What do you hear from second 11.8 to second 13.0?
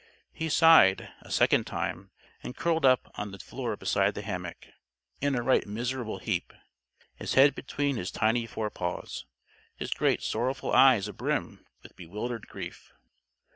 with bewildered grief.